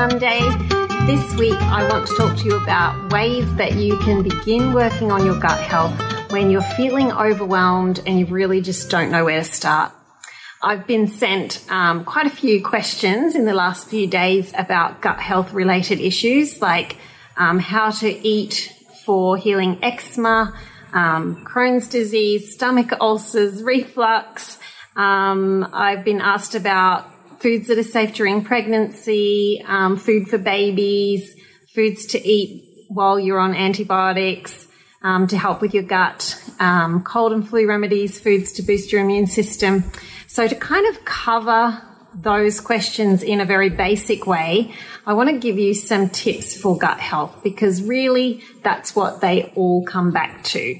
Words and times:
Monday. 0.00 0.40
This 1.04 1.36
week, 1.36 1.60
I 1.60 1.86
want 1.86 2.06
to 2.08 2.16
talk 2.16 2.38
to 2.38 2.44
you 2.46 2.56
about 2.56 3.12
ways 3.12 3.54
that 3.56 3.74
you 3.74 3.98
can 3.98 4.22
begin 4.22 4.72
working 4.72 5.12
on 5.12 5.26
your 5.26 5.38
gut 5.38 5.60
health 5.60 5.92
when 6.32 6.50
you're 6.50 6.62
feeling 6.62 7.12
overwhelmed 7.12 8.02
and 8.06 8.18
you 8.18 8.24
really 8.24 8.62
just 8.62 8.88
don't 8.88 9.10
know 9.10 9.26
where 9.26 9.40
to 9.40 9.44
start. 9.44 9.92
I've 10.62 10.86
been 10.86 11.06
sent 11.06 11.70
um, 11.70 12.06
quite 12.06 12.24
a 12.24 12.30
few 12.30 12.64
questions 12.64 13.34
in 13.34 13.44
the 13.44 13.52
last 13.52 13.88
few 13.88 14.06
days 14.06 14.54
about 14.56 15.02
gut 15.02 15.20
health 15.20 15.52
related 15.52 16.00
issues 16.00 16.62
like 16.62 16.96
um, 17.36 17.58
how 17.58 17.90
to 17.90 18.08
eat 18.26 18.74
for 19.04 19.36
healing 19.36 19.84
eczema, 19.84 20.58
um, 20.94 21.44
Crohn's 21.44 21.88
disease, 21.88 22.54
stomach 22.54 22.90
ulcers, 23.02 23.62
reflux. 23.62 24.58
Um, 24.96 25.68
I've 25.74 26.06
been 26.06 26.22
asked 26.22 26.54
about 26.54 27.06
foods 27.40 27.68
that 27.68 27.78
are 27.78 27.82
safe 27.82 28.14
during 28.14 28.44
pregnancy, 28.44 29.64
um, 29.66 29.96
food 29.96 30.28
for 30.28 30.38
babies, 30.38 31.34
foods 31.74 32.06
to 32.06 32.28
eat 32.28 32.86
while 32.88 33.18
you're 33.18 33.38
on 33.38 33.54
antibiotics 33.54 34.66
um, 35.02 35.26
to 35.28 35.38
help 35.38 35.60
with 35.60 35.72
your 35.72 35.82
gut, 35.82 36.40
um, 36.58 37.02
cold 37.02 37.32
and 37.32 37.48
flu 37.48 37.66
remedies, 37.66 38.20
foods 38.20 38.52
to 38.52 38.62
boost 38.62 38.92
your 38.92 39.00
immune 39.00 39.26
system. 39.26 39.84
So 40.26 40.46
to 40.46 40.54
kind 40.54 40.86
of 40.94 41.04
cover 41.04 41.80
those 42.14 42.60
questions 42.60 43.22
in 43.22 43.40
a 43.40 43.44
very 43.44 43.70
basic 43.70 44.26
way, 44.26 44.74
I 45.06 45.14
want 45.14 45.30
to 45.30 45.38
give 45.38 45.58
you 45.58 45.74
some 45.74 46.10
tips 46.10 46.60
for 46.60 46.76
gut 46.76 47.00
health 47.00 47.42
because 47.42 47.82
really 47.82 48.42
that's 48.62 48.94
what 48.94 49.20
they 49.20 49.52
all 49.54 49.84
come 49.84 50.12
back 50.12 50.44
to. 50.44 50.78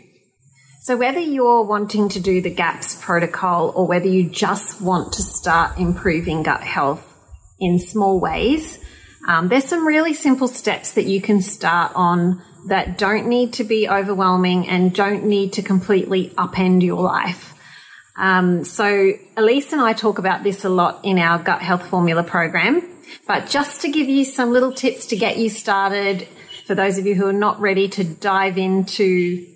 So 0.82 0.96
whether 0.96 1.20
you're 1.20 1.62
wanting 1.62 2.08
to 2.08 2.20
do 2.20 2.40
the 2.40 2.48
GAPS 2.48 2.94
protocol 3.02 3.70
or 3.76 3.86
whether 3.86 4.06
you 4.06 4.30
just 4.30 4.80
want 4.80 5.12
to 5.12 5.22
start 5.22 5.76
improving 5.78 6.42
gut 6.42 6.62
health 6.62 7.06
in 7.60 7.78
small 7.78 8.18
ways, 8.18 8.78
um, 9.28 9.48
there's 9.48 9.66
some 9.66 9.86
really 9.86 10.14
simple 10.14 10.48
steps 10.48 10.92
that 10.92 11.04
you 11.04 11.20
can 11.20 11.42
start 11.42 11.92
on 11.94 12.42
that 12.68 12.96
don't 12.96 13.26
need 13.26 13.52
to 13.54 13.64
be 13.64 13.90
overwhelming 13.90 14.70
and 14.70 14.94
don't 14.94 15.24
need 15.24 15.52
to 15.52 15.62
completely 15.62 16.30
upend 16.30 16.82
your 16.82 17.02
life. 17.02 17.52
Um, 18.16 18.64
so 18.64 19.12
Elyse 19.36 19.72
and 19.72 19.82
I 19.82 19.92
talk 19.92 20.18
about 20.18 20.44
this 20.44 20.64
a 20.64 20.70
lot 20.70 21.04
in 21.04 21.18
our 21.18 21.38
gut 21.38 21.60
health 21.60 21.88
formula 21.88 22.22
program, 22.22 22.80
but 23.26 23.50
just 23.50 23.82
to 23.82 23.90
give 23.90 24.08
you 24.08 24.24
some 24.24 24.50
little 24.50 24.72
tips 24.72 25.08
to 25.08 25.16
get 25.16 25.36
you 25.36 25.50
started, 25.50 26.26
for 26.64 26.74
those 26.74 26.96
of 26.96 27.04
you 27.04 27.14
who 27.14 27.26
are 27.26 27.34
not 27.34 27.60
ready 27.60 27.86
to 27.90 28.02
dive 28.02 28.56
into 28.56 29.46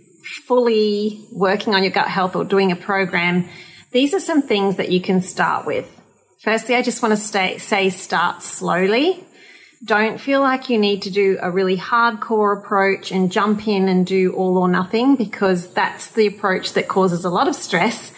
fully 0.46 1.26
working 1.32 1.74
on 1.74 1.82
your 1.82 1.92
gut 1.92 2.08
health 2.08 2.34
or 2.36 2.44
doing 2.44 2.72
a 2.72 2.76
program, 2.76 3.48
these 3.92 4.14
are 4.14 4.20
some 4.20 4.42
things 4.42 4.76
that 4.76 4.90
you 4.90 5.00
can 5.00 5.20
start 5.20 5.66
with. 5.66 5.88
Firstly, 6.40 6.74
I 6.74 6.82
just 6.82 7.02
want 7.02 7.12
to 7.12 7.16
stay, 7.16 7.58
say 7.58 7.90
start 7.90 8.42
slowly. 8.42 9.24
Don't 9.84 10.18
feel 10.18 10.40
like 10.40 10.70
you 10.70 10.78
need 10.78 11.02
to 11.02 11.10
do 11.10 11.38
a 11.40 11.50
really 11.50 11.76
hardcore 11.76 12.58
approach 12.58 13.12
and 13.12 13.30
jump 13.30 13.68
in 13.68 13.88
and 13.88 14.06
do 14.06 14.32
all 14.32 14.56
or 14.58 14.68
nothing 14.68 15.16
because 15.16 15.68
that's 15.74 16.08
the 16.12 16.26
approach 16.26 16.72
that 16.72 16.88
causes 16.88 17.24
a 17.24 17.30
lot 17.30 17.48
of 17.48 17.54
stress 17.54 18.12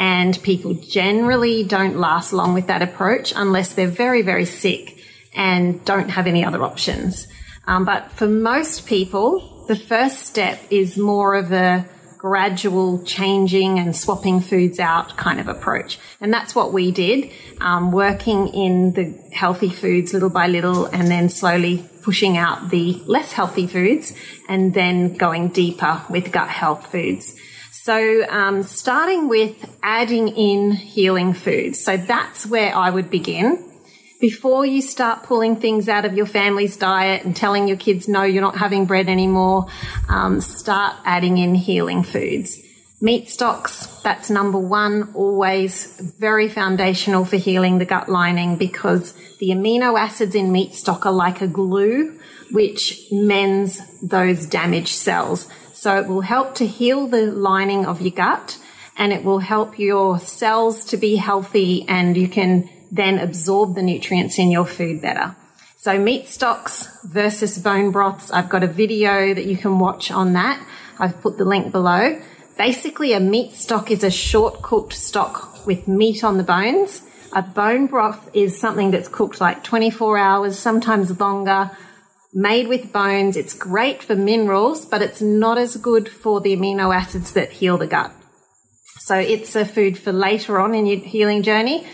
and 0.00 0.42
people 0.42 0.72
generally 0.74 1.62
don't 1.62 1.98
last 1.98 2.32
long 2.32 2.54
with 2.54 2.68
that 2.68 2.80
approach 2.80 3.34
unless 3.36 3.74
they're 3.74 3.86
very, 3.86 4.22
very 4.22 4.46
sick 4.46 4.98
and 5.34 5.84
don't 5.84 6.08
have 6.08 6.26
any 6.26 6.42
other 6.42 6.62
options. 6.62 7.28
Um, 7.66 7.84
but 7.84 8.10
for 8.12 8.26
most 8.26 8.86
people, 8.86 9.59
the 9.70 9.76
first 9.76 10.26
step 10.26 10.58
is 10.68 10.98
more 10.98 11.36
of 11.36 11.52
a 11.52 11.88
gradual 12.18 13.04
changing 13.04 13.78
and 13.78 13.94
swapping 13.94 14.40
foods 14.40 14.80
out 14.80 15.16
kind 15.16 15.38
of 15.38 15.46
approach. 15.46 15.96
And 16.20 16.34
that's 16.34 16.56
what 16.56 16.72
we 16.72 16.90
did, 16.90 17.30
um, 17.60 17.92
working 17.92 18.48
in 18.48 18.94
the 18.94 19.14
healthy 19.32 19.70
foods 19.70 20.12
little 20.12 20.28
by 20.28 20.48
little 20.48 20.86
and 20.86 21.06
then 21.06 21.28
slowly 21.28 21.88
pushing 22.02 22.36
out 22.36 22.70
the 22.70 23.00
less 23.06 23.30
healthy 23.30 23.68
foods 23.68 24.12
and 24.48 24.74
then 24.74 25.14
going 25.14 25.50
deeper 25.50 26.02
with 26.10 26.32
gut 26.32 26.48
health 26.48 26.90
foods. 26.90 27.36
So, 27.70 28.28
um, 28.28 28.64
starting 28.64 29.28
with 29.28 29.54
adding 29.84 30.26
in 30.26 30.72
healing 30.72 31.32
foods. 31.32 31.78
So 31.78 31.96
that's 31.96 32.44
where 32.44 32.74
I 32.74 32.90
would 32.90 33.08
begin 33.08 33.69
before 34.20 34.66
you 34.66 34.82
start 34.82 35.22
pulling 35.22 35.56
things 35.56 35.88
out 35.88 36.04
of 36.04 36.14
your 36.14 36.26
family's 36.26 36.76
diet 36.76 37.24
and 37.24 37.34
telling 37.34 37.66
your 37.66 37.78
kids, 37.78 38.06
no, 38.06 38.22
you're 38.22 38.42
not 38.42 38.56
having 38.56 38.84
bread 38.84 39.08
anymore, 39.08 39.66
um, 40.08 40.40
start 40.40 40.94
adding 41.04 41.38
in 41.38 41.54
healing 41.54 42.02
foods. 42.02 42.62
Meat 43.00 43.30
stocks, 43.30 43.86
that's 44.02 44.28
number 44.28 44.58
one, 44.58 45.10
always 45.14 45.98
very 46.18 46.50
foundational 46.50 47.24
for 47.24 47.38
healing 47.38 47.78
the 47.78 47.86
gut 47.86 48.10
lining 48.10 48.56
because 48.56 49.14
the 49.38 49.48
amino 49.48 49.98
acids 49.98 50.34
in 50.34 50.52
meat 50.52 50.74
stock 50.74 51.06
are 51.06 51.12
like 51.12 51.40
a 51.40 51.46
glue 51.46 52.18
which 52.50 53.06
mends 53.10 53.80
those 54.02 54.44
damaged 54.44 54.88
cells. 54.88 55.48
So 55.72 55.96
it 55.96 56.08
will 56.08 56.20
help 56.20 56.56
to 56.56 56.66
heal 56.66 57.06
the 57.06 57.32
lining 57.32 57.86
of 57.86 58.02
your 58.02 58.10
gut 58.10 58.58
and 58.98 59.14
it 59.14 59.24
will 59.24 59.38
help 59.38 59.78
your 59.78 60.18
cells 60.18 60.84
to 60.86 60.98
be 60.98 61.16
healthy 61.16 61.86
and 61.88 62.14
you 62.18 62.28
can 62.28 62.68
then 62.90 63.18
absorb 63.18 63.74
the 63.74 63.82
nutrients 63.82 64.38
in 64.38 64.50
your 64.50 64.66
food 64.66 65.00
better. 65.00 65.36
So 65.76 65.98
meat 65.98 66.28
stocks 66.28 66.88
versus 67.04 67.58
bone 67.58 67.90
broths. 67.90 68.30
I've 68.30 68.50
got 68.50 68.62
a 68.62 68.66
video 68.66 69.32
that 69.32 69.46
you 69.46 69.56
can 69.56 69.78
watch 69.78 70.10
on 70.10 70.34
that. 70.34 70.62
I've 70.98 71.20
put 71.22 71.38
the 71.38 71.44
link 71.44 71.72
below. 71.72 72.20
Basically, 72.58 73.14
a 73.14 73.20
meat 73.20 73.54
stock 73.54 73.90
is 73.90 74.04
a 74.04 74.10
short 74.10 74.60
cooked 74.60 74.92
stock 74.92 75.64
with 75.66 75.88
meat 75.88 76.22
on 76.22 76.36
the 76.36 76.42
bones. 76.42 77.02
A 77.32 77.40
bone 77.40 77.86
broth 77.86 78.28
is 78.34 78.60
something 78.60 78.90
that's 78.90 79.08
cooked 79.08 79.40
like 79.40 79.64
24 79.64 80.18
hours, 80.18 80.58
sometimes 80.58 81.18
longer, 81.18 81.70
made 82.34 82.68
with 82.68 82.92
bones. 82.92 83.36
It's 83.36 83.54
great 83.54 84.02
for 84.02 84.14
minerals, 84.14 84.84
but 84.84 85.00
it's 85.00 85.22
not 85.22 85.56
as 85.56 85.76
good 85.76 86.08
for 86.08 86.42
the 86.42 86.54
amino 86.54 86.94
acids 86.94 87.32
that 87.32 87.52
heal 87.52 87.78
the 87.78 87.86
gut. 87.86 88.12
So 88.98 89.14
it's 89.14 89.56
a 89.56 89.64
food 89.64 89.96
for 89.96 90.12
later 90.12 90.60
on 90.60 90.74
in 90.74 90.84
your 90.84 90.98
healing 90.98 91.42
journey 91.42 91.86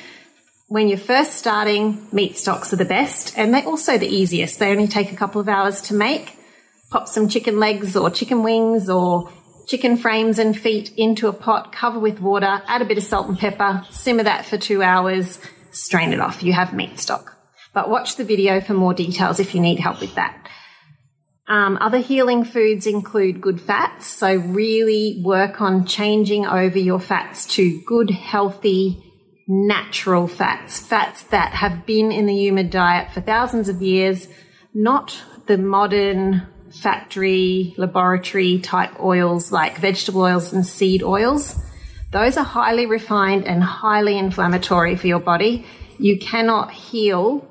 when 0.69 0.88
you're 0.88 0.99
first 0.99 1.34
starting, 1.34 2.09
meat 2.12 2.37
stocks 2.37 2.72
are 2.72 2.77
the 2.77 2.84
best 2.84 3.37
and 3.38 3.54
they're 3.54 3.66
also 3.66 3.99
the 3.99 4.09
easiest. 4.09 4.59
They 4.59 4.72
only 4.72 4.88
take 4.88 5.12
a 5.12 5.16
couple 5.16 5.41
of 5.41 5.49
hours 5.49 5.81
to 5.82 5.94
make. 5.94 6.37
Pop 6.91 7.09
some 7.09 7.28
chicken 7.28 7.60
legs 7.60 7.97
or 7.97 8.10
chicken 8.10 8.43
wings 8.43 8.91
or 8.91 9.31
chicken 9.69 9.97
frames 9.97 10.38
and 10.38 10.59
feet 10.59 10.93
into 10.97 11.28
a 11.28 11.32
pot, 11.32 11.72
cover 11.72 11.99
with 11.99 12.21
water, 12.21 12.62
add 12.66 12.82
a 12.82 12.84
bit 12.84 12.99
of 12.99 13.05
salt 13.05 13.28
and 13.28 13.38
pepper, 13.38 13.84
simmer 13.91 14.22
that 14.25 14.44
for 14.44 14.56
two 14.56 14.82
hours, 14.82 15.41
strain 15.71 16.12
it 16.12 16.21
off. 16.21 16.43
You 16.43 16.53
have 16.53 16.72
meat 16.72 16.99
stock. 16.99 17.37
But 17.72 17.91
watch 17.91 18.16
the 18.16 18.25
video 18.25 18.60
for 18.60 18.75
more 18.75 18.94
details 18.94 19.38
if 19.38 19.55
you 19.55 19.60
need 19.60 19.78
help 19.78 20.00
with 20.00 20.15
that. 20.15 20.49
Um, 21.49 21.78
other 21.81 21.99
healing 21.99 22.44
foods 22.44 22.87
include 22.87 23.41
good 23.41 23.60
fats. 23.60 24.06
So 24.06 24.34
really 24.34 25.21
work 25.25 25.60
on 25.60 25.87
changing 25.87 26.47
over 26.47 26.78
your 26.78 26.99
fats 26.99 27.47
to 27.55 27.81
good, 27.87 28.10
healthy, 28.10 29.06
natural 29.49 30.27
fats, 30.27 30.81
fats 30.81 31.23
that 31.25 31.53
have 31.53 31.87
been 31.87 32.11
in 32.11 32.27
the 32.27 32.34
human 32.34 32.69
diet 32.69 33.12
for 33.12 33.21
thousands 33.21 33.69
of 33.69 33.81
years, 33.81 34.29
not 34.75 35.23
the 35.47 35.57
modern 35.57 36.47
factory, 36.71 37.75
laboratory 37.79 38.59
type 38.59 38.99
oils 39.01 39.53
like 39.53 39.79
vegetable 39.79 40.23
oils 40.23 40.53
and 40.53 40.67
seed 40.67 41.03
oils. 41.03 41.56
Those 42.12 42.37
are 42.37 42.45
highly 42.45 42.87
refined 42.87 43.47
and 43.47 43.62
highly 43.62 44.19
inflammatory 44.19 44.97
for 44.97 45.06
your 45.06 45.21
body. 45.21 45.65
You 45.99 46.19
cannot 46.19 46.73
heal 46.73 47.47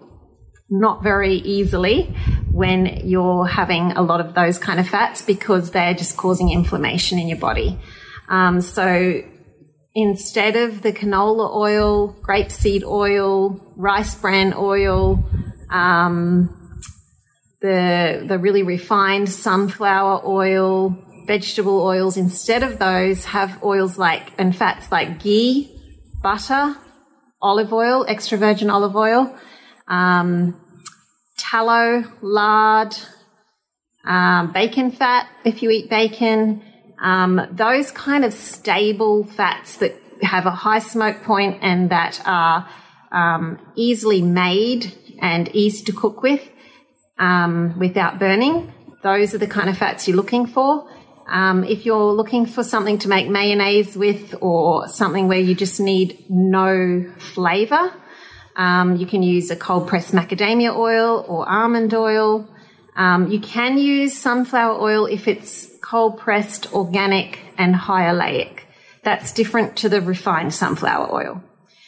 not 0.70 1.04
very 1.04 1.36
easily 1.36 2.16
when 2.52 3.08
you're 3.08 3.46
having 3.46 3.92
a 3.92 4.02
lot 4.02 4.20
of 4.20 4.34
those 4.34 4.58
kind 4.58 4.80
of 4.80 4.88
fats 4.88 5.22
because 5.22 5.72
they're 5.72 5.94
just 5.94 6.18
causing 6.18 6.52
inflammation 6.52 7.20
in 7.20 7.28
your 7.28 7.38
body. 7.38 7.80
Um, 8.30 8.62
so 8.62 9.22
instead 9.96 10.58
of 10.58 10.82
the 10.82 10.92
canola 10.92 11.56
oil, 11.56 12.14
grapeseed 12.22 12.84
oil, 12.84 13.60
rice 13.78 14.14
bran 14.14 14.54
oil, 14.56 15.24
um, 15.72 16.50
the 17.62 18.24
the 18.28 18.38
really 18.38 18.62
refined 18.62 19.30
sunflower 19.30 20.22
oil, 20.28 20.96
vegetable 21.26 21.82
oils. 21.82 22.18
Instead 22.18 22.62
of 22.62 22.78
those, 22.78 23.26
have 23.26 23.64
oils 23.64 23.98
like 23.98 24.34
and 24.38 24.56
fats 24.56 24.92
like 24.92 25.24
ghee, 25.24 25.72
butter, 26.22 26.76
olive 27.42 27.72
oil, 27.72 28.06
extra 28.08 28.38
virgin 28.38 28.70
olive 28.70 28.96
oil, 28.96 29.34
um, 29.88 30.60
tallow, 31.38 32.04
lard, 32.22 32.96
um, 34.06 34.52
bacon 34.52 34.92
fat 34.92 35.28
if 35.46 35.64
you 35.64 35.72
eat 35.72 35.90
bacon. 35.90 36.62
Um, 37.02 37.48
those 37.52 37.92
kind 37.92 38.24
of 38.26 38.34
stable 38.34 39.26
fats 39.26 39.78
that 39.78 39.96
have 40.22 40.46
a 40.46 40.52
high 40.52 40.80
smoke 40.80 41.24
point 41.24 41.60
and 41.62 41.90
that 41.90 42.22
are 42.26 42.68
um, 43.12 43.60
easily 43.76 44.22
made 44.22 44.94
and 45.22 45.50
easy 45.56 45.84
to 45.86 45.94
cook 45.94 46.22
with 46.22 46.42
um, 47.18 47.78
without 47.80 48.20
burning. 48.20 48.74
Those 49.04 49.34
are 49.34 49.40
the 49.40 49.48
kind 49.48 49.70
of 49.70 49.78
fats 49.78 50.08
you're 50.08 50.18
looking 50.18 50.46
for. 50.46 50.90
Um, 51.28 51.64
if 51.64 51.86
you're 51.86 52.14
looking 52.14 52.46
for 52.46 52.64
something 52.64 52.98
to 53.00 53.08
make 53.08 53.28
mayonnaise 53.30 53.96
with 53.96 54.36
or 54.42 54.88
something 54.88 55.28
where 55.28 55.40
you 55.40 55.56
just 55.56 55.80
need 55.80 56.26
no 56.30 57.12
flavor, 57.18 57.92
Um, 58.58 58.96
you 58.96 59.06
can 59.06 59.22
use 59.22 59.52
a 59.52 59.56
cold 59.56 59.84
pressed 59.90 60.14
macadamia 60.14 60.72
oil 60.74 61.26
or 61.28 61.44
almond 61.44 61.94
oil. 61.94 62.48
Um, 62.96 63.28
you 63.28 63.40
can 63.42 63.78
use 63.78 64.16
sunflower 64.18 64.80
oil 64.80 65.08
if 65.08 65.28
it's 65.28 65.68
cold 65.86 66.18
pressed, 66.18 66.74
organic, 66.74 67.40
and 67.58 67.76
high 67.76 68.06
oleic. 68.06 68.62
That's 69.04 69.32
different 69.32 69.78
to 69.78 69.90
the 69.90 70.02
refined 70.02 70.54
sunflower 70.54 71.14
oil. 71.14 71.44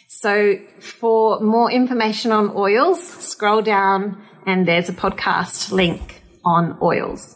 So 0.07 0.59
for 0.79 1.39
more 1.39 1.71
information 1.71 2.31
on 2.31 2.51
oils, 2.55 3.05
scroll 3.05 3.63
down 3.63 4.21
and 4.45 4.67
there's 4.67 4.87
a 4.87 4.93
podcast 4.93 5.71
link 5.71 6.21
on 6.45 6.77
oils. 6.81 7.35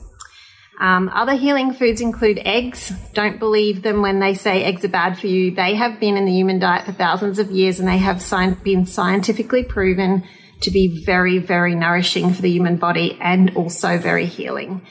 Um, 0.79 1.09
other 1.09 1.33
healing 1.33 1.73
foods 1.73 1.99
include 1.99 2.39
eggs. 2.45 2.91
Don't 3.13 3.39
believe 3.39 3.81
them 3.81 4.01
when 4.01 4.19
they 4.19 4.35
say 4.35 4.63
eggs 4.63 4.85
are 4.85 4.89
bad 4.89 5.17
for 5.17 5.27
you. 5.27 5.51
They 5.51 5.75
have 5.75 5.99
been 5.99 6.15
in 6.15 6.25
the 6.25 6.31
human 6.31 6.59
diet 6.59 6.85
for 6.85 6.91
thousands 6.91 7.39
of 7.39 7.51
years 7.51 7.79
and 7.79 7.87
they 7.87 7.97
have 7.97 8.17
sci- 8.17 8.55
been 8.63 8.85
scientifically 8.85 9.63
proven 9.63 10.23
to 10.61 10.71
be 10.71 11.03
very, 11.05 11.39
very 11.39 11.73
nourishing 11.73 12.33
for 12.33 12.41
the 12.43 12.51
human 12.51 12.77
body 12.77 13.17
and 13.19 13.55
also 13.55 13.97
very 13.97 14.27
healing. 14.27 14.85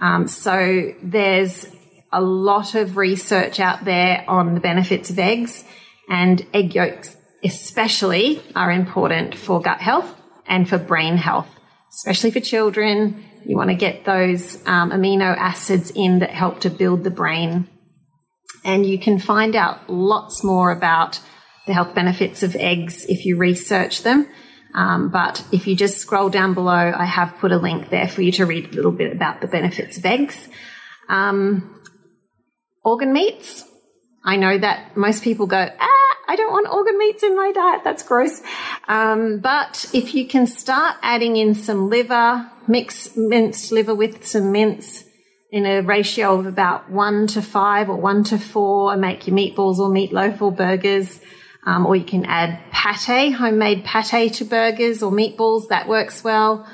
Um, 0.00 0.28
so 0.28 0.92
there's 1.02 1.66
a 2.12 2.20
lot 2.20 2.74
of 2.74 2.96
research 2.96 3.60
out 3.60 3.84
there 3.84 4.24
on 4.28 4.54
the 4.54 4.60
benefits 4.60 5.10
of 5.10 5.18
eggs 5.18 5.64
and 6.08 6.44
egg 6.52 6.74
yolks 6.74 7.16
especially 7.44 8.42
are 8.56 8.70
important 8.70 9.34
for 9.34 9.60
gut 9.60 9.80
health 9.80 10.08
and 10.46 10.68
for 10.68 10.78
brain 10.78 11.16
health, 11.16 11.48
especially 11.90 12.30
for 12.30 12.40
children 12.40 13.24
you 13.46 13.56
want 13.56 13.68
to 13.68 13.76
get 13.76 14.04
those 14.04 14.56
um, 14.66 14.90
amino 14.90 15.36
acids 15.36 15.92
in 15.94 16.20
that 16.20 16.30
help 16.30 16.60
to 16.60 16.70
build 16.70 17.04
the 17.04 17.10
brain. 17.10 17.68
And 18.64 18.86
you 18.86 18.98
can 18.98 19.18
find 19.18 19.54
out 19.54 19.90
lots 19.90 20.42
more 20.42 20.70
about 20.70 21.20
the 21.66 21.74
health 21.74 21.94
benefits 21.94 22.42
of 22.42 22.56
eggs 22.56 23.04
if 23.06 23.26
you 23.26 23.36
research 23.36 24.02
them. 24.02 24.26
Um, 24.74 25.08
but 25.08 25.44
if 25.52 25.66
you 25.66 25.76
just 25.76 25.98
scroll 25.98 26.28
down 26.28 26.52
below, 26.52 26.92
I 26.96 27.04
have 27.04 27.38
put 27.38 27.52
a 27.52 27.58
link 27.58 27.90
there 27.90 28.08
for 28.08 28.22
you 28.22 28.32
to 28.32 28.46
read 28.46 28.72
a 28.72 28.74
little 28.74 28.92
bit 28.92 29.12
about 29.12 29.40
the 29.40 29.46
benefits 29.46 29.98
of 29.98 30.04
eggs. 30.04 30.48
Um, 31.08 31.80
organ 32.82 33.12
meats. 33.12 33.64
I 34.24 34.36
know 34.36 34.58
that 34.58 34.96
most 34.96 35.22
people 35.22 35.46
go, 35.46 35.68
ah, 35.78 36.16
I 36.26 36.36
don't 36.36 36.52
want 36.52 36.68
organ 36.72 36.98
meats 36.98 37.22
in 37.22 37.36
my 37.36 37.52
diet. 37.52 37.82
That's 37.84 38.02
gross. 38.02 38.42
Um, 38.88 39.38
but 39.38 39.88
if 39.92 40.14
you 40.14 40.26
can 40.26 40.46
start 40.46 40.96
adding 41.02 41.36
in 41.36 41.54
some 41.54 41.88
liver, 41.88 42.50
mix 42.66 43.16
minced 43.16 43.70
liver 43.70 43.94
with 43.94 44.26
some 44.26 44.50
mince 44.50 45.04
in 45.52 45.66
a 45.66 45.82
ratio 45.82 46.40
of 46.40 46.46
about 46.46 46.90
one 46.90 47.28
to 47.28 47.42
five 47.42 47.88
or 47.88 47.96
one 47.96 48.24
to 48.24 48.38
four, 48.38 48.92
and 48.92 49.00
make 49.00 49.26
your 49.26 49.36
meatballs 49.36 49.78
or 49.78 49.88
meatloaf 49.88 50.42
or 50.42 50.50
burgers. 50.50 51.20
Um, 51.66 51.86
or 51.86 51.96
you 51.96 52.04
can 52.04 52.26
add 52.26 52.60
pate, 52.72 53.32
homemade 53.32 53.84
pate 53.84 54.34
to 54.34 54.44
burgers 54.44 55.02
or 55.02 55.10
meatballs. 55.10 55.68
That 55.68 55.88
works 55.88 56.22
well. 56.22 56.66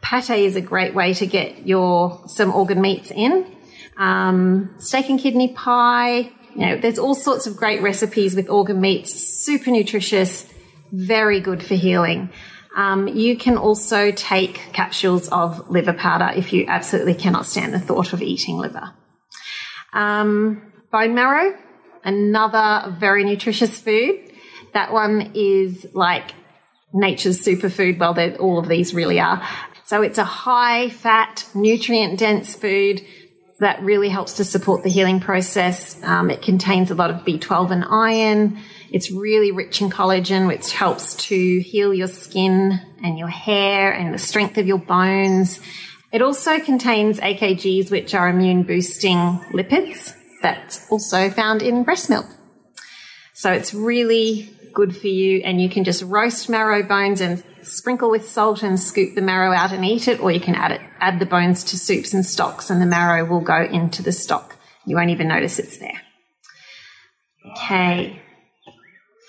Pate 0.00 0.30
is 0.30 0.56
a 0.56 0.60
great 0.60 0.94
way 0.94 1.14
to 1.14 1.26
get 1.26 1.66
your 1.66 2.22
some 2.26 2.52
organ 2.52 2.80
meats 2.80 3.12
in. 3.12 3.46
Um, 3.96 4.74
steak 4.78 5.10
and 5.10 5.20
kidney 5.20 5.52
pie, 5.52 6.32
you 6.54 6.66
know, 6.66 6.76
there's 6.76 6.98
all 6.98 7.14
sorts 7.14 7.46
of 7.46 7.56
great 7.56 7.82
recipes 7.82 8.34
with 8.34 8.48
organ 8.48 8.80
meats, 8.80 9.12
super 9.12 9.70
nutritious, 9.70 10.46
very 10.90 11.40
good 11.40 11.62
for 11.62 11.74
healing. 11.74 12.30
Um, 12.76 13.08
you 13.08 13.36
can 13.36 13.56
also 13.56 14.10
take 14.12 14.56
capsules 14.72 15.28
of 15.28 15.70
liver 15.70 15.92
powder 15.92 16.32
if 16.34 16.52
you 16.52 16.66
absolutely 16.68 17.14
cannot 17.14 17.46
stand 17.46 17.74
the 17.74 17.78
thought 17.78 18.12
of 18.12 18.22
eating 18.22 18.56
liver. 18.56 18.92
Um, 19.92 20.72
bone 20.90 21.14
marrow, 21.14 21.56
another 22.04 22.94
very 22.98 23.24
nutritious 23.24 23.78
food. 23.78 24.31
That 24.74 24.92
one 24.92 25.32
is 25.34 25.86
like 25.94 26.32
nature's 26.92 27.44
superfood. 27.44 27.98
Well, 27.98 28.18
all 28.38 28.58
of 28.58 28.68
these 28.68 28.94
really 28.94 29.20
are. 29.20 29.46
So 29.84 30.02
it's 30.02 30.18
a 30.18 30.24
high 30.24 30.88
fat, 30.88 31.46
nutrient 31.54 32.18
dense 32.18 32.54
food 32.54 33.04
that 33.60 33.82
really 33.82 34.08
helps 34.08 34.34
to 34.34 34.44
support 34.44 34.82
the 34.82 34.90
healing 34.90 35.20
process. 35.20 36.02
Um, 36.02 36.30
it 36.30 36.42
contains 36.42 36.90
a 36.90 36.94
lot 36.94 37.10
of 37.10 37.24
B12 37.24 37.70
and 37.70 37.84
iron. 37.84 38.58
It's 38.90 39.10
really 39.10 39.52
rich 39.52 39.80
in 39.80 39.88
collagen, 39.88 40.48
which 40.48 40.72
helps 40.72 41.14
to 41.28 41.60
heal 41.60 41.94
your 41.94 42.08
skin 42.08 42.80
and 43.02 43.18
your 43.18 43.28
hair 43.28 43.92
and 43.92 44.12
the 44.12 44.18
strength 44.18 44.58
of 44.58 44.66
your 44.66 44.78
bones. 44.78 45.60
It 46.12 46.22
also 46.22 46.58
contains 46.58 47.20
AKGs, 47.20 47.90
which 47.90 48.14
are 48.14 48.28
immune 48.28 48.64
boosting 48.64 49.18
lipids 49.52 50.14
that's 50.42 50.90
also 50.90 51.30
found 51.30 51.62
in 51.62 51.84
breast 51.84 52.10
milk. 52.10 52.26
So 53.34 53.50
it's 53.52 53.72
really 53.72 54.51
good 54.72 54.96
for 54.96 55.08
you 55.08 55.40
and 55.44 55.60
you 55.60 55.68
can 55.68 55.84
just 55.84 56.02
roast 56.02 56.48
marrow 56.48 56.82
bones 56.82 57.20
and 57.20 57.42
sprinkle 57.62 58.10
with 58.10 58.28
salt 58.28 58.62
and 58.62 58.78
scoop 58.78 59.14
the 59.14 59.22
marrow 59.22 59.52
out 59.52 59.72
and 59.72 59.84
eat 59.84 60.08
it, 60.08 60.20
or 60.20 60.30
you 60.30 60.40
can 60.40 60.54
add 60.54 60.72
it, 60.72 60.80
add 61.00 61.18
the 61.18 61.26
bones 61.26 61.64
to 61.64 61.78
soups 61.78 62.12
and 62.12 62.24
stocks 62.24 62.70
and 62.70 62.80
the 62.80 62.86
marrow 62.86 63.24
will 63.24 63.40
go 63.40 63.62
into 63.62 64.02
the 64.02 64.12
stock. 64.12 64.56
You 64.86 64.96
won't 64.96 65.10
even 65.10 65.28
notice 65.28 65.58
it's 65.58 65.78
there. 65.78 66.00
Okay. 67.52 68.20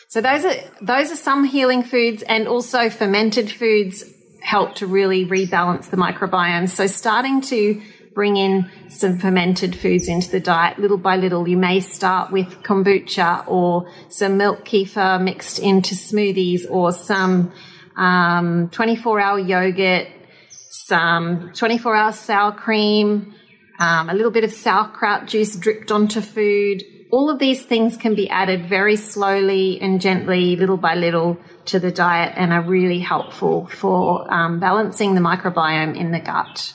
So 0.10 0.22
those 0.22 0.46
are, 0.46 0.56
those 0.82 1.12
are 1.12 1.16
some 1.16 1.44
healing 1.44 1.84
foods 1.84 2.24
and 2.24 2.48
also 2.48 2.90
fermented 2.90 3.52
foods 3.52 4.04
help 4.42 4.76
to 4.76 4.86
really 4.86 5.26
rebalance 5.26 5.90
the 5.90 5.98
microbiome. 5.98 6.70
So 6.70 6.86
starting 6.86 7.42
to 7.42 7.82
bring 8.14 8.38
in 8.38 8.70
some 8.90 9.18
fermented 9.18 9.76
foods 9.76 10.08
into 10.08 10.30
the 10.30 10.40
diet 10.40 10.80
little 10.80 10.98
by 10.98 11.18
little. 11.18 11.48
You 11.48 11.58
may 11.58 11.80
start 11.80 12.32
with 12.32 12.62
kombucha 12.64 13.48
or 13.48 13.90
some 14.10 14.38
milk 14.38 14.66
kefir 14.66 15.22
mixed 15.22 15.60
into 15.60 15.96
smoothies 15.96 16.70
or 16.70 16.92
some 16.92 17.52
um, 17.96 18.70
24 18.70 19.20
hour 19.20 19.40
yogurt, 19.40 20.08
some 20.50 21.52
24 21.54 21.96
hour 21.96 22.12
sour 22.12 22.52
cream, 22.52 23.34
um, 23.80 24.10
a 24.10 24.14
little 24.14 24.32
bit 24.32 24.44
of 24.44 24.52
sauerkraut 24.52 25.28
juice 25.28 25.56
dripped 25.56 25.92
onto 25.92 26.22
food. 26.22 26.84
All 27.12 27.30
of 27.30 27.38
these 27.38 27.64
things 27.64 27.96
can 27.96 28.16
be 28.16 28.30
added 28.30 28.68
very 28.68 28.96
slowly 28.96 29.80
and 29.80 30.02
gently, 30.02 30.56
little 30.56 30.78
by 30.78 30.96
little, 30.96 31.38
to 31.66 31.80
the 31.80 31.92
diet 31.92 32.34
and 32.36 32.52
are 32.52 32.64
really 32.64 33.00
helpful 33.00 33.68
for 33.68 34.32
um, 34.34 34.60
balancing 34.60 35.14
the 35.14 35.22
microbiome 35.22 35.96
in 35.96 36.12
the 36.12 36.20
gut. 36.20 36.74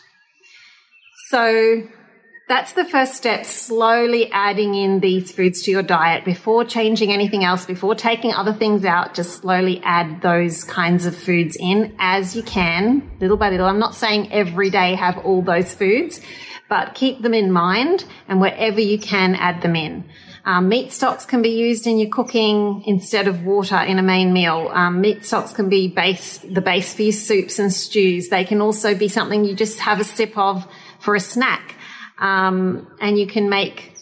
So 1.30 1.86
that's 2.48 2.72
the 2.72 2.86
first 2.86 3.12
step, 3.12 3.44
slowly 3.44 4.32
adding 4.32 4.74
in 4.74 5.00
these 5.00 5.30
foods 5.30 5.60
to 5.64 5.70
your 5.70 5.82
diet 5.82 6.24
before 6.24 6.64
changing 6.64 7.12
anything 7.12 7.44
else, 7.44 7.66
before 7.66 7.94
taking 7.94 8.32
other 8.32 8.54
things 8.54 8.86
out, 8.86 9.12
just 9.12 9.42
slowly 9.42 9.82
add 9.84 10.22
those 10.22 10.64
kinds 10.64 11.04
of 11.04 11.14
foods 11.14 11.54
in 11.60 11.94
as 11.98 12.34
you 12.34 12.42
can, 12.42 13.10
little 13.20 13.36
by 13.36 13.50
little. 13.50 13.66
I'm 13.66 13.78
not 13.78 13.94
saying 13.94 14.32
every 14.32 14.70
day 14.70 14.94
have 14.94 15.18
all 15.18 15.42
those 15.42 15.74
foods, 15.74 16.22
but 16.70 16.94
keep 16.94 17.20
them 17.20 17.34
in 17.34 17.52
mind 17.52 18.06
and 18.26 18.40
wherever 18.40 18.80
you 18.80 18.98
can 18.98 19.34
add 19.34 19.60
them 19.60 19.76
in. 19.76 20.08
Um, 20.46 20.70
meat 20.70 20.92
stocks 20.92 21.26
can 21.26 21.42
be 21.42 21.50
used 21.50 21.86
in 21.86 21.98
your 21.98 22.08
cooking 22.08 22.84
instead 22.86 23.28
of 23.28 23.44
water 23.44 23.76
in 23.76 23.98
a 23.98 24.02
main 24.02 24.32
meal. 24.32 24.70
Um, 24.72 25.02
meat 25.02 25.26
stocks 25.26 25.52
can 25.52 25.68
be 25.68 25.88
base, 25.88 26.38
the 26.38 26.62
base 26.62 26.94
for 26.94 27.02
your 27.02 27.12
soups 27.12 27.58
and 27.58 27.70
stews. 27.70 28.30
They 28.30 28.44
can 28.44 28.62
also 28.62 28.94
be 28.94 29.08
something 29.08 29.44
you 29.44 29.54
just 29.54 29.80
have 29.80 30.00
a 30.00 30.04
sip 30.04 30.38
of 30.38 30.66
for 31.00 31.14
a 31.14 31.20
snack. 31.20 31.74
Um, 32.18 32.88
and 33.00 33.18
you 33.18 33.26
can 33.26 33.48
make 33.48 33.94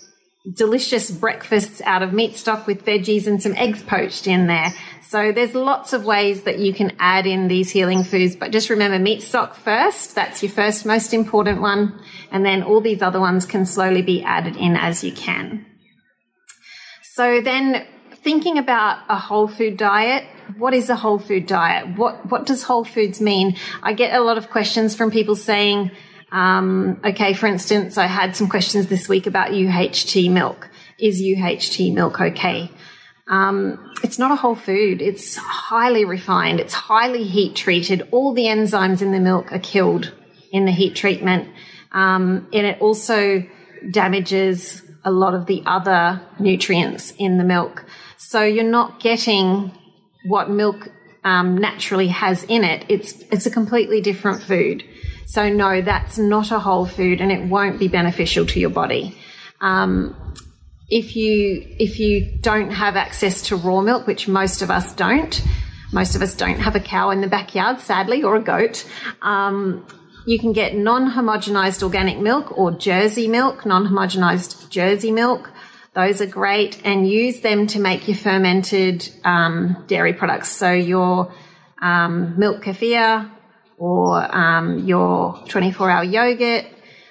delicious 0.55 1.11
breakfasts 1.11 1.81
out 1.83 2.03
of 2.03 2.13
meat 2.13 2.37
stock 2.37 2.67
with 2.67 2.85
veggies 2.85 3.27
and 3.27 3.43
some 3.43 3.55
eggs 3.55 3.83
poached 3.83 4.27
in 4.27 4.47
there. 4.47 4.73
So 5.09 5.33
there's 5.33 5.55
lots 5.55 5.93
of 5.93 6.05
ways 6.05 6.43
that 6.43 6.59
you 6.59 6.73
can 6.73 6.97
add 6.99 7.27
in 7.27 7.49
these 7.49 7.71
healing 7.71 8.05
foods, 8.05 8.37
but 8.37 8.53
just 8.53 8.71
remember 8.71 8.99
meat 8.99 9.23
stock 9.23 9.55
first. 9.55 10.15
That's 10.15 10.43
your 10.43 10.51
first 10.53 10.87
most 10.87 11.15
important 11.15 11.61
one. 11.61 12.01
And 12.31 12.45
then 12.45 12.63
all 12.63 12.81
these 12.81 13.03
other 13.03 13.21
ones 13.21 13.47
can 13.47 13.67
slowly 13.67 14.03
be 14.03 14.23
added 14.23 14.57
in 14.57 14.77
as 14.77 15.05
you 15.05 15.13
can. 15.13 15.67
So 17.15 17.41
then 17.41 17.87
thinking 18.15 18.59
about 18.59 18.99
a 19.09 19.17
whole 19.17 19.49
food 19.49 19.77
diet, 19.77 20.25
what 20.59 20.75
is 20.75 20.91
a 20.91 20.97
whole 20.97 21.19
food 21.19 21.47
diet? 21.47 21.97
What, 21.97 22.31
what 22.31 22.47
does 22.47 22.65
whole 22.65 22.85
foods 22.85 23.21
mean? 23.21 23.57
I 23.83 23.93
get 23.93 24.15
a 24.15 24.23
lot 24.23 24.39
of 24.39 24.51
questions 24.51 24.95
from 24.95 25.11
people 25.11 25.37
saying, 25.37 25.93
um, 26.37 27.01
okay, 27.03 27.33
for 27.33 27.47
instance, 27.47 27.97
I 27.97 28.05
had 28.05 28.37
some 28.37 28.47
questions 28.47 28.89
this 28.89 29.09
week 29.09 29.27
about 29.27 29.53
UHT 29.53 30.31
milk. 30.31 30.69
Is 30.99 31.23
UHT 31.23 31.95
milk 31.95 32.21
okay? 32.21 32.71
Um, 33.27 33.93
it's 34.05 34.19
not 34.19 34.31
a 34.31 34.37
whole 34.37 34.55
food. 34.55 35.01
It's 35.01 35.37
highly 35.37 36.05
refined. 36.05 36.61
It's 36.61 36.75
highly 36.75 37.25
heat 37.25 37.57
treated. 37.57 38.07
All 38.11 38.35
the 38.35 38.45
enzymes 38.45 39.01
in 39.01 39.13
the 39.13 39.19
milk 39.19 39.51
are 39.51 39.59
killed 39.59 40.13
in 40.53 40.67
the 40.67 40.73
heat 40.73 40.95
treatment. 40.95 41.49
Um, 41.93 42.49
and 42.53 42.67
it 42.67 42.83
also 42.83 43.43
damages 43.91 44.83
a 45.05 45.11
lot 45.11 45.33
of 45.33 45.47
the 45.47 45.63
other 45.65 46.21
nutrients 46.39 47.15
in 47.17 47.39
the 47.39 47.45
milk. 47.45 47.87
So 48.19 48.43
you're 48.43 48.63
not 48.63 49.01
getting 49.01 49.73
what 50.27 50.51
milk 50.51 50.89
um, 51.25 51.57
naturally 51.57 52.09
has 52.09 52.45
in 52.45 52.63
it. 52.63 52.85
It's 52.91 53.13
it's 53.33 53.47
a 53.47 53.51
completely 53.51 54.03
different 54.03 54.43
food. 54.43 54.85
So 55.27 55.49
no, 55.49 55.83
that's 55.83 56.19
not 56.19 56.51
a 56.51 56.59
whole 56.59 56.87
food 56.87 57.21
and 57.21 57.31
it 57.31 57.45
won't 57.49 57.79
be 57.79 57.89
beneficial 57.89 58.47
to 58.47 58.61
your 58.61 58.71
body. 58.71 59.17
Um, 59.61 60.17
if 60.89 61.17
you 61.17 61.67
if 61.79 61.99
you 62.01 62.39
don't 62.41 62.71
have 62.71 62.97
access 62.97 63.43
to 63.49 63.57
raw 63.57 63.81
milk, 63.81 64.07
which 64.07 64.29
most 64.29 64.63
of 64.63 64.71
us 64.71 64.95
don't, 64.95 65.43
Most 65.93 66.17
of 66.17 66.23
us 66.23 66.35
don't 66.35 66.59
have 66.59 66.75
a 66.75 66.81
cow 66.81 67.11
in 67.11 67.21
the 67.21 67.29
backyard, 67.29 67.81
sadly, 67.81 68.23
or 68.23 68.37
a 68.37 68.43
goat. 68.43 68.85
Um, 69.23 69.87
you 70.27 70.39
can 70.39 70.53
get 70.53 70.75
non 70.75 71.11
homogenized 71.11 71.83
organic 71.83 72.19
milk 72.19 72.59
or 72.59 72.73
Jersey 72.73 73.29
milk, 73.29 73.65
non 73.65 73.87
homogenized 73.87 74.69
Jersey 74.69 75.13
milk. 75.13 75.51
Those 75.95 76.21
are 76.21 76.27
great 76.27 76.85
and 76.85 77.09
use 77.09 77.41
them 77.41 77.67
to 77.69 77.81
make 77.81 78.09
your 78.09 78.17
fermented 78.17 79.09
um, 79.25 79.85
dairy 79.87 80.13
products. 80.13 80.51
So 80.51 80.73
your 80.73 81.33
um, 81.81 82.39
milk 82.39 82.65
kefir 82.65 83.31
or 83.79 84.35
um, 84.35 84.87
your 84.87 85.43
24 85.49 85.91
hour 85.91 86.05
yogurt. 86.05 86.67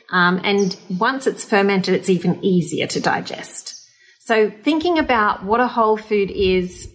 Um, 0.09 0.39
and 0.43 0.75
once 0.99 1.27
it's 1.27 1.43
fermented, 1.43 1.93
it's 1.95 2.09
even 2.09 2.43
easier 2.43 2.87
to 2.87 2.99
digest. 2.99 3.73
So 4.19 4.49
thinking 4.49 4.97
about 4.97 5.43
what 5.43 5.59
a 5.59 5.67
whole 5.67 5.97
food 5.97 6.31
is, 6.31 6.89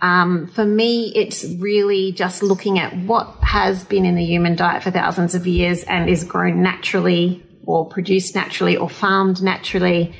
um, 0.00 0.46
for 0.46 0.64
me, 0.64 1.12
it's 1.14 1.44
really 1.58 2.12
just 2.12 2.42
looking 2.42 2.78
at 2.78 2.96
what 2.96 3.26
has 3.42 3.84
been 3.84 4.04
in 4.04 4.14
the 4.14 4.24
human 4.24 4.54
diet 4.54 4.82
for 4.82 4.90
thousands 4.90 5.34
of 5.34 5.46
years 5.46 5.82
and 5.84 6.08
is 6.08 6.22
grown 6.24 6.62
naturally 6.62 7.44
or 7.64 7.88
produced 7.88 8.34
naturally 8.34 8.76
or 8.76 8.88
farmed 8.88 9.42
naturally. 9.42 10.14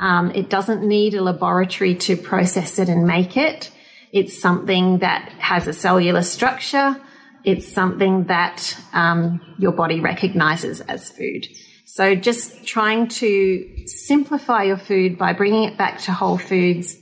Um, 0.00 0.30
it 0.30 0.48
doesn't 0.48 0.82
need 0.82 1.14
a 1.14 1.22
laboratory 1.22 1.94
to 1.96 2.16
process 2.16 2.78
it 2.78 2.88
and 2.88 3.06
make 3.06 3.36
it. 3.36 3.70
It's 4.12 4.40
something 4.40 4.98
that 4.98 5.28
has 5.38 5.66
a 5.66 5.72
cellular 5.72 6.22
structure. 6.22 6.98
It's 7.48 7.66
something 7.66 8.24
that 8.24 8.78
um, 8.92 9.40
your 9.56 9.72
body 9.72 10.00
recognizes 10.00 10.82
as 10.82 11.10
food. 11.10 11.46
So 11.86 12.14
just 12.14 12.66
trying 12.66 13.08
to 13.22 13.86
simplify 13.86 14.64
your 14.64 14.76
food 14.76 15.16
by 15.16 15.32
bringing 15.32 15.64
it 15.64 15.78
back 15.78 15.98
to 16.00 16.12
whole 16.12 16.36
foods. 16.36 16.94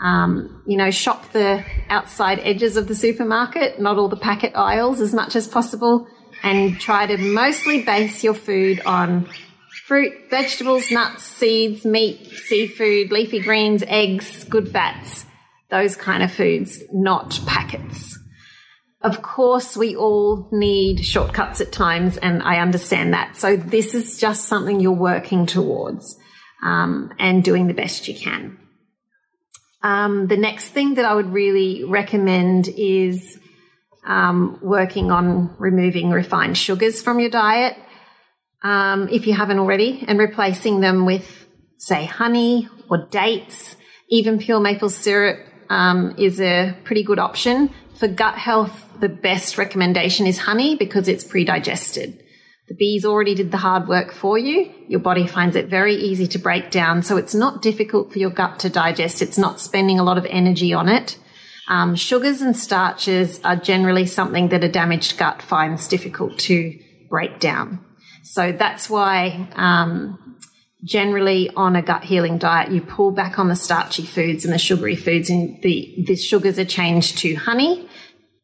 Um, 0.00 0.64
you 0.66 0.76
know, 0.76 0.90
shop 0.90 1.30
the 1.30 1.64
outside 1.88 2.40
edges 2.40 2.76
of 2.76 2.88
the 2.88 2.96
supermarket, 2.96 3.80
not 3.80 3.96
all 3.96 4.08
the 4.08 4.16
packet 4.16 4.56
aisles 4.56 5.00
as 5.00 5.14
much 5.14 5.36
as 5.36 5.46
possible, 5.46 6.08
and 6.42 6.80
try 6.80 7.06
to 7.06 7.16
mostly 7.16 7.84
base 7.84 8.24
your 8.24 8.34
food 8.34 8.82
on 8.84 9.28
fruit, 9.86 10.12
vegetables, 10.28 10.90
nuts, 10.90 11.22
seeds, 11.22 11.84
meat, 11.84 12.26
seafood, 12.46 13.12
leafy 13.12 13.38
greens, 13.38 13.84
eggs, 13.86 14.42
good 14.42 14.68
fats, 14.72 15.24
those 15.70 15.94
kind 15.94 16.24
of 16.24 16.32
foods, 16.32 16.82
not 16.92 17.38
packets. 17.46 18.18
Of 19.04 19.20
course, 19.20 19.76
we 19.76 19.94
all 19.96 20.48
need 20.50 21.04
shortcuts 21.04 21.60
at 21.60 21.70
times, 21.70 22.16
and 22.16 22.42
I 22.42 22.60
understand 22.60 23.12
that. 23.12 23.36
So, 23.36 23.54
this 23.54 23.94
is 23.94 24.18
just 24.18 24.46
something 24.46 24.80
you're 24.80 24.92
working 24.92 25.44
towards 25.44 26.16
um, 26.64 27.12
and 27.18 27.44
doing 27.44 27.66
the 27.66 27.74
best 27.74 28.08
you 28.08 28.14
can. 28.14 28.58
Um, 29.82 30.26
the 30.26 30.38
next 30.38 30.70
thing 30.70 30.94
that 30.94 31.04
I 31.04 31.14
would 31.14 31.34
really 31.34 31.84
recommend 31.84 32.68
is 32.68 33.38
um, 34.06 34.58
working 34.62 35.10
on 35.10 35.54
removing 35.58 36.08
refined 36.08 36.56
sugars 36.56 37.02
from 37.02 37.20
your 37.20 37.28
diet 37.28 37.76
um, 38.62 39.10
if 39.10 39.26
you 39.26 39.34
haven't 39.34 39.58
already, 39.58 40.02
and 40.08 40.18
replacing 40.18 40.80
them 40.80 41.04
with, 41.04 41.46
say, 41.76 42.06
honey 42.06 42.70
or 42.88 43.06
dates. 43.10 43.76
Even 44.08 44.38
pure 44.38 44.60
maple 44.60 44.88
syrup 44.88 45.46
um, 45.68 46.14
is 46.16 46.40
a 46.40 46.74
pretty 46.84 47.02
good 47.02 47.18
option. 47.18 47.68
For 47.96 48.08
gut 48.08 48.36
health, 48.36 48.72
the 49.00 49.08
best 49.08 49.56
recommendation 49.56 50.26
is 50.26 50.38
honey 50.38 50.76
because 50.76 51.08
it's 51.08 51.24
pre 51.24 51.44
digested. 51.44 52.22
The 52.66 52.74
bees 52.74 53.04
already 53.04 53.34
did 53.34 53.50
the 53.50 53.58
hard 53.58 53.88
work 53.88 54.12
for 54.12 54.38
you. 54.38 54.72
Your 54.88 55.00
body 55.00 55.26
finds 55.26 55.54
it 55.54 55.66
very 55.66 55.94
easy 55.96 56.26
to 56.28 56.38
break 56.38 56.70
down. 56.70 57.02
So 57.02 57.18
it's 57.18 57.34
not 57.34 57.60
difficult 57.60 58.12
for 58.12 58.18
your 58.18 58.30
gut 58.30 58.58
to 58.60 58.70
digest. 58.70 59.20
It's 59.20 59.36
not 59.36 59.60
spending 59.60 59.98
a 59.98 60.04
lot 60.04 60.16
of 60.16 60.26
energy 60.26 60.72
on 60.72 60.88
it. 60.88 61.18
Um, 61.68 61.94
sugars 61.94 62.40
and 62.40 62.56
starches 62.56 63.40
are 63.44 63.56
generally 63.56 64.06
something 64.06 64.48
that 64.48 64.64
a 64.64 64.68
damaged 64.68 65.18
gut 65.18 65.42
finds 65.42 65.88
difficult 65.88 66.38
to 66.40 66.78
break 67.10 67.38
down. 67.38 67.84
So 68.22 68.52
that's 68.52 68.88
why 68.88 69.48
um, 69.56 70.38
generally 70.84 71.50
on 71.56 71.76
a 71.76 71.82
gut 71.82 72.04
healing 72.04 72.38
diet, 72.38 72.70
you 72.70 72.80
pull 72.80 73.10
back 73.10 73.38
on 73.38 73.48
the 73.48 73.56
starchy 73.56 74.04
foods 74.04 74.44
and 74.44 74.52
the 74.52 74.58
sugary 74.58 74.96
foods, 74.96 75.30
and 75.30 75.60
the, 75.62 76.04
the 76.06 76.16
sugars 76.16 76.58
are 76.58 76.64
changed 76.64 77.18
to 77.18 77.34
honey 77.34 77.88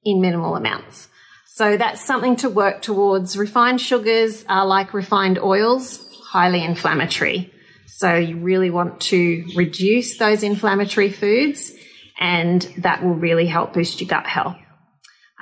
in 0.05 0.21
minimal 0.21 0.57
amounts. 0.57 1.09
So 1.47 1.77
that's 1.77 2.05
something 2.05 2.37
to 2.37 2.49
work 2.49 2.81
towards. 2.81 3.37
Refined 3.37 3.81
sugars 3.81 4.45
are 4.49 4.65
like 4.65 4.95
refined 4.95 5.39
oils, 5.39 6.03
highly 6.31 6.65
inflammatory. 6.65 7.53
So 7.87 8.15
you 8.15 8.39
really 8.39 8.71
want 8.71 9.01
to 9.03 9.45
reduce 9.57 10.17
those 10.17 10.43
inflammatory 10.43 11.11
foods, 11.11 11.73
and 12.19 12.63
that 12.79 13.05
will 13.05 13.15
really 13.15 13.47
help 13.47 13.75
boost 13.75 14.01
your 14.01 14.09
gut 14.09 14.27
health. 14.27 14.57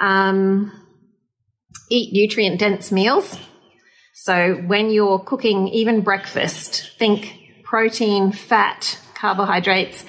Um, 0.00 0.73
eat 1.88 2.12
nutrient 2.12 2.59
dense 2.59 2.90
meals. 2.90 3.38
So 4.21 4.57
when 4.57 4.91
you're 4.91 5.21
cooking 5.21 5.69
even 5.69 6.01
breakfast, 6.01 6.91
think 6.99 7.63
protein, 7.63 8.33
fat, 8.33 8.99
carbohydrates, 9.15 10.05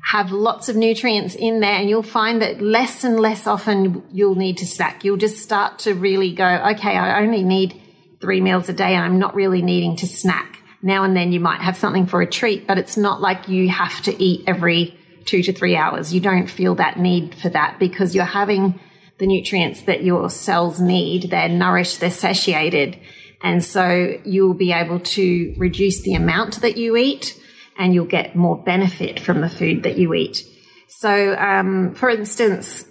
have 0.00 0.30
lots 0.30 0.68
of 0.68 0.76
nutrients 0.76 1.34
in 1.34 1.58
there 1.58 1.72
and 1.74 1.90
you'll 1.90 2.04
find 2.04 2.40
that 2.40 2.62
less 2.62 3.02
and 3.02 3.18
less 3.18 3.48
often 3.48 4.04
you'll 4.12 4.36
need 4.36 4.58
to 4.58 4.66
snack. 4.66 5.04
You'll 5.04 5.16
just 5.16 5.38
start 5.38 5.80
to 5.80 5.94
really 5.94 6.32
go, 6.32 6.46
okay, 6.46 6.96
I 6.96 7.20
only 7.20 7.42
need 7.42 7.82
three 8.20 8.40
meals 8.40 8.68
a 8.68 8.72
day 8.72 8.94
and 8.94 9.04
I'm 9.04 9.18
not 9.18 9.34
really 9.34 9.60
needing 9.60 9.96
to 9.96 10.06
snack. 10.06 10.60
Now 10.80 11.02
and 11.02 11.16
then 11.16 11.32
you 11.32 11.40
might 11.40 11.60
have 11.60 11.76
something 11.76 12.06
for 12.06 12.22
a 12.22 12.30
treat, 12.30 12.68
but 12.68 12.78
it's 12.78 12.96
not 12.96 13.20
like 13.20 13.48
you 13.48 13.68
have 13.70 14.00
to 14.02 14.22
eat 14.22 14.44
every 14.46 14.96
two 15.24 15.42
to 15.42 15.52
three 15.52 15.74
hours. 15.74 16.14
You 16.14 16.20
don't 16.20 16.48
feel 16.48 16.76
that 16.76 16.96
need 16.96 17.34
for 17.34 17.48
that 17.48 17.80
because 17.80 18.14
you're 18.14 18.24
having 18.24 18.78
the 19.18 19.26
nutrients 19.26 19.82
that 19.82 20.04
your 20.04 20.30
cells 20.30 20.80
need. 20.80 21.30
They're 21.30 21.48
nourished, 21.48 21.98
they're 21.98 22.12
satiated. 22.12 23.00
And 23.42 23.64
so 23.64 24.18
you'll 24.24 24.54
be 24.54 24.72
able 24.72 25.00
to 25.00 25.54
reduce 25.58 26.02
the 26.02 26.14
amount 26.14 26.60
that 26.62 26.76
you 26.76 26.96
eat 26.96 27.40
and 27.78 27.94
you'll 27.94 28.06
get 28.06 28.34
more 28.34 28.60
benefit 28.62 29.20
from 29.20 29.40
the 29.40 29.48
food 29.48 29.84
that 29.84 29.96
you 29.96 30.12
eat. 30.14 30.44
So, 30.88 31.36
um, 31.36 31.94
for 31.94 32.10
instance, 32.10 32.84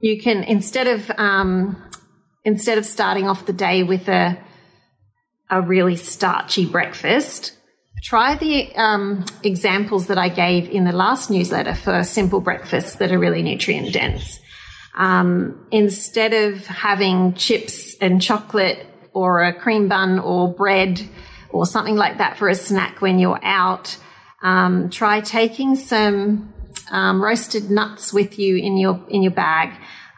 you 0.00 0.20
can 0.20 0.44
instead 0.44 0.86
of 0.86 1.10
um, 1.18 1.82
instead 2.44 2.78
of 2.78 2.86
starting 2.86 3.26
off 3.26 3.46
the 3.46 3.52
day 3.52 3.82
with 3.82 4.08
a 4.08 4.38
a 5.50 5.60
really 5.60 5.96
starchy 5.96 6.66
breakfast, 6.66 7.56
try 8.02 8.34
the 8.36 8.74
um, 8.76 9.24
examples 9.42 10.08
that 10.08 10.18
I 10.18 10.28
gave 10.28 10.68
in 10.68 10.84
the 10.84 10.92
last 10.92 11.30
newsletter 11.30 11.74
for 11.74 12.02
simple 12.04 12.40
breakfasts 12.40 12.96
that 12.96 13.12
are 13.12 13.18
really 13.18 13.42
nutrient 13.42 13.92
dense. 13.92 14.40
Um, 14.96 15.66
instead 15.70 16.32
of 16.32 16.66
having 16.66 17.34
chips 17.34 17.96
and 18.00 18.20
chocolate 18.20 18.86
or 19.16 19.42
a 19.44 19.52
cream 19.54 19.88
bun 19.88 20.18
or 20.18 20.52
bread 20.52 21.00
or 21.48 21.64
something 21.64 21.96
like 21.96 22.18
that 22.18 22.36
for 22.36 22.50
a 22.50 22.54
snack 22.54 23.00
when 23.00 23.18
you're 23.18 23.42
out, 23.42 23.96
um, 24.42 24.90
try 24.90 25.22
taking 25.22 25.74
some 25.74 26.52
um, 26.90 27.24
roasted 27.24 27.70
nuts 27.70 28.12
with 28.12 28.38
you 28.38 28.56
in 28.58 28.76
your 28.76 29.02
in 29.08 29.22
your 29.22 29.32
bag, 29.32 29.72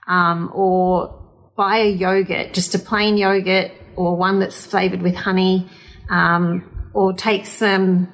um, 0.09 0.51
or 0.53 1.15
buy 1.57 1.77
a 1.77 1.89
yogurt, 1.89 2.53
just 2.53 2.75
a 2.75 2.79
plain 2.81 3.17
yogurt 3.17 3.71
or 3.95 4.17
one 4.17 4.41
that's 4.41 4.67
flavored 4.67 5.01
with 5.01 5.15
honey, 5.15 5.69
um, 6.11 6.91
or 6.93 7.13
take 7.13 7.47
some, 7.47 8.13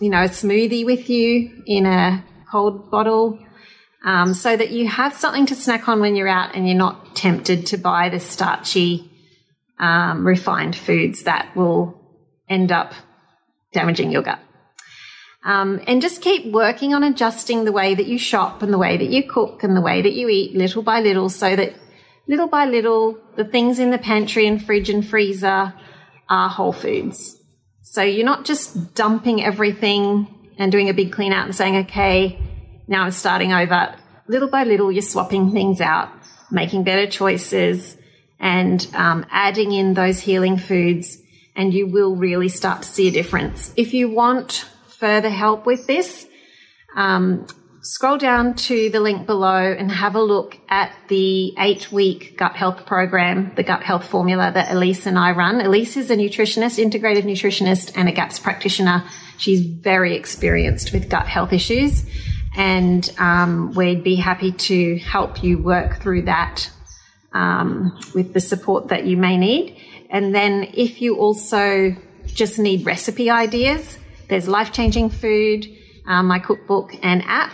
you 0.00 0.08
know, 0.08 0.22
a 0.22 0.28
smoothie 0.28 0.86
with 0.86 1.10
you 1.10 1.62
in 1.66 1.84
a 1.84 2.24
cold 2.50 2.90
bottle. 2.90 3.38
Um, 4.02 4.32
so 4.32 4.56
that 4.56 4.70
you 4.70 4.88
have 4.88 5.12
something 5.14 5.46
to 5.46 5.54
snack 5.54 5.86
on 5.86 6.00
when 6.00 6.16
you're 6.16 6.28
out 6.28 6.54
and 6.54 6.66
you're 6.66 6.78
not 6.78 7.14
tempted 7.14 7.66
to 7.66 7.76
buy 7.78 8.08
the 8.08 8.20
starchy 8.20 9.10
um, 9.78 10.26
refined 10.26 10.76
foods 10.76 11.24
that 11.24 11.54
will 11.56 12.00
end 12.48 12.72
up 12.72 12.92
damaging 13.72 14.10
your 14.10 14.22
gut. 14.22 14.38
Um, 15.44 15.82
and 15.86 16.00
just 16.00 16.22
keep 16.22 16.52
working 16.52 16.94
on 16.94 17.02
adjusting 17.02 17.64
the 17.64 17.72
way 17.72 17.94
that 17.94 18.06
you 18.06 18.18
shop 18.18 18.62
and 18.62 18.72
the 18.72 18.78
way 18.78 18.96
that 18.96 19.08
you 19.08 19.28
cook 19.28 19.62
and 19.62 19.76
the 19.76 19.82
way 19.82 20.00
that 20.00 20.12
you 20.12 20.28
eat 20.28 20.56
little 20.56 20.82
by 20.82 21.00
little 21.00 21.28
so 21.28 21.54
that 21.54 21.74
little 22.26 22.48
by 22.48 22.64
little 22.64 23.18
the 23.36 23.44
things 23.44 23.78
in 23.78 23.90
the 23.90 23.98
pantry 23.98 24.46
and 24.46 24.64
fridge 24.64 24.88
and 24.88 25.06
freezer 25.06 25.74
are 26.30 26.48
whole 26.48 26.72
foods. 26.72 27.38
So 27.82 28.02
you're 28.02 28.24
not 28.24 28.46
just 28.46 28.94
dumping 28.94 29.44
everything 29.44 30.26
and 30.56 30.72
doing 30.72 30.88
a 30.88 30.94
big 30.94 31.12
clean 31.12 31.32
out 31.32 31.44
and 31.44 31.54
saying, 31.54 31.76
okay, 31.76 32.38
now 32.88 33.04
I'm 33.04 33.10
starting 33.10 33.52
over. 33.52 33.94
Little 34.26 34.48
by 34.48 34.64
little, 34.64 34.90
you're 34.90 35.02
swapping 35.02 35.52
things 35.52 35.82
out, 35.82 36.08
making 36.50 36.84
better 36.84 37.06
choices, 37.06 37.96
and 38.44 38.86
um, 38.94 39.24
adding 39.30 39.72
in 39.72 39.94
those 39.94 40.20
healing 40.20 40.58
foods, 40.58 41.18
and 41.56 41.72
you 41.72 41.86
will 41.86 42.14
really 42.14 42.50
start 42.50 42.82
to 42.82 42.88
see 42.88 43.08
a 43.08 43.10
difference. 43.10 43.72
If 43.74 43.94
you 43.94 44.10
want 44.10 44.68
further 44.86 45.30
help 45.30 45.64
with 45.64 45.86
this, 45.86 46.26
um, 46.94 47.46
scroll 47.80 48.18
down 48.18 48.54
to 48.54 48.90
the 48.90 49.00
link 49.00 49.26
below 49.26 49.72
and 49.72 49.90
have 49.90 50.14
a 50.14 50.22
look 50.22 50.58
at 50.68 50.92
the 51.08 51.54
eight 51.58 51.90
week 51.90 52.36
gut 52.36 52.54
health 52.54 52.84
program, 52.84 53.50
the 53.56 53.62
gut 53.62 53.82
health 53.82 54.06
formula 54.06 54.52
that 54.52 54.68
Elyse 54.68 55.06
and 55.06 55.18
I 55.18 55.32
run. 55.32 55.60
Elyse 55.60 55.96
is 55.96 56.10
a 56.10 56.16
nutritionist, 56.16 56.78
integrative 56.78 57.24
nutritionist, 57.24 57.92
and 57.96 58.10
a 58.10 58.12
GAPS 58.12 58.38
practitioner. 58.40 59.04
She's 59.38 59.64
very 59.64 60.16
experienced 60.16 60.92
with 60.92 61.08
gut 61.08 61.26
health 61.26 61.54
issues. 61.54 62.04
and 62.56 63.10
um, 63.18 63.72
we'd 63.74 64.04
be 64.04 64.16
happy 64.16 64.52
to 64.52 64.96
help 64.98 65.42
you 65.42 65.58
work 65.58 66.00
through 66.00 66.22
that 66.22 66.70
um, 67.34 67.98
with 68.14 68.32
the 68.32 68.40
support 68.40 68.88
that 68.88 69.04
you 69.04 69.16
may 69.16 69.36
need. 69.36 69.76
And 70.08 70.34
then 70.34 70.70
if 70.72 71.02
you 71.02 71.16
also 71.16 71.94
just 72.26 72.58
need 72.58 72.86
recipe 72.86 73.28
ideas, 73.28 73.98
there's 74.28 74.48
life 74.48 74.72
changing 74.72 75.10
food, 75.10 75.66
um, 76.06 76.26
my 76.26 76.38
cookbook 76.38 76.94
and 77.02 77.22
app. 77.26 77.52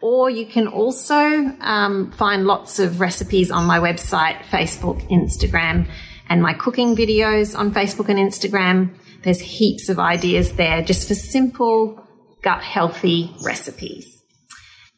Or 0.00 0.28
you 0.28 0.46
can 0.46 0.66
also 0.66 1.16
um, 1.60 2.10
find 2.10 2.44
lots 2.44 2.78
of 2.78 3.00
recipes 3.00 3.50
on 3.50 3.66
my 3.66 3.78
website, 3.78 4.38
Facebook, 4.50 5.08
Instagram, 5.08 5.88
and 6.28 6.42
my 6.42 6.54
cooking 6.54 6.96
videos 6.96 7.56
on 7.56 7.72
Facebook 7.72 8.08
and 8.08 8.18
Instagram. 8.18 8.94
There's 9.22 9.40
heaps 9.40 9.88
of 9.88 10.00
ideas 10.00 10.54
there 10.54 10.82
just 10.82 11.06
for 11.06 11.14
simple, 11.14 12.04
gut 12.42 12.62
healthy 12.62 13.32
recipes. 13.44 14.11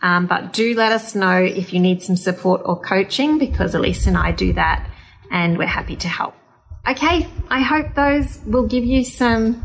Um, 0.03 0.27
but 0.27 0.53
do 0.53 0.75
let 0.75 0.93
us 0.93 1.15
know 1.15 1.37
if 1.43 1.73
you 1.73 1.81
need 1.81 2.03
some 2.03 2.17
support 2.17 2.61
or 2.65 2.79
coaching 2.79 3.39
because 3.39 3.75
Elyse 3.75 4.07
and 4.07 4.17
I 4.17 4.33
do 4.33 4.53
that 4.53 4.91
and 5.31 5.57
we're 5.57 5.67
happy 5.67 5.97
to 5.97 6.09
help. 6.09 6.35
Okay, 6.87 7.27
I 7.49 7.61
hope 7.61 7.95
those 7.95 8.39
will 8.45 8.67
give 8.67 8.85
you 8.85 9.05
some 9.05 9.65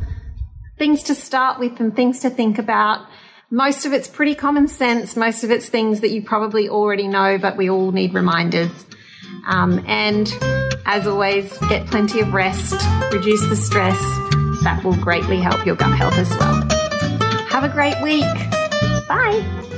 things 0.77 1.03
to 1.03 1.15
start 1.15 1.59
with 1.59 1.79
and 1.79 1.93
things 1.93 2.21
to 2.21 2.29
think 2.29 2.57
about. 2.57 3.05
Most 3.51 3.85
of 3.85 3.93
it's 3.93 4.07
pretty 4.07 4.35
common 4.35 4.67
sense. 4.67 5.15
Most 5.17 5.43
of 5.43 5.51
it's 5.51 5.67
things 5.67 5.99
that 5.99 6.11
you 6.11 6.23
probably 6.23 6.69
already 6.69 7.07
know, 7.07 7.37
but 7.37 7.57
we 7.57 7.69
all 7.69 7.91
need 7.91 8.13
reminders. 8.13 8.71
Um, 9.47 9.83
and 9.87 10.31
as 10.85 11.07
always, 11.07 11.57
get 11.69 11.87
plenty 11.87 12.19
of 12.21 12.33
rest, 12.33 12.73
reduce 13.11 13.45
the 13.49 13.55
stress. 13.55 13.99
That 14.63 14.81
will 14.83 14.95
greatly 14.95 15.39
help 15.39 15.65
your 15.65 15.75
gut 15.75 15.97
health 15.97 16.17
as 16.17 16.29
well. 16.37 16.61
Have 17.49 17.63
a 17.63 17.69
great 17.69 18.01
week. 18.01 18.23
Bye. 19.07 19.77